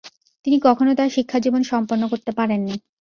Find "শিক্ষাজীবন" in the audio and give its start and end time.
1.09-1.61